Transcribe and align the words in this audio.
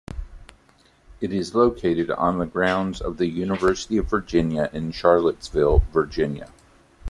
It 1.19 1.31
is 1.31 1.53
located 1.53 2.09
on 2.09 2.39
the 2.39 2.47
grounds 2.47 3.01
of 3.01 3.17
the 3.17 3.27
University 3.27 3.97
of 3.99 4.09
Virginia 4.09 4.67
in 4.73 4.91
Charlottesville, 4.91 5.83
Virginia. 5.93 6.51